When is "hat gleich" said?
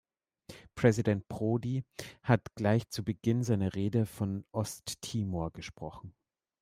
2.23-2.89